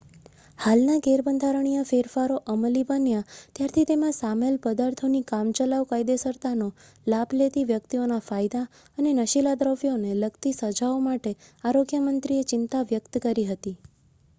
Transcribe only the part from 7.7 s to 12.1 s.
વ્યક્તિઓના ફાયદા અને નશીલા દ્રવ્યોને લગતી સજાઓ માટે આરોગ્ય